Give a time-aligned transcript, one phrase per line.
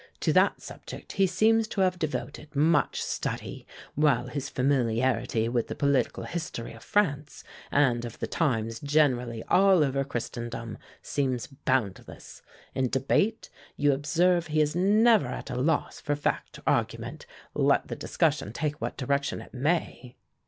[0.21, 5.75] To that subject he seems to have devoted much study, while his familiarity with the
[5.75, 12.41] political history of France and of the times generally all over Christendom seems boundless.
[12.73, 17.87] In debate, you observe he is never at a loss for fact or argument, let
[17.87, 20.15] the discussion take what direction it may."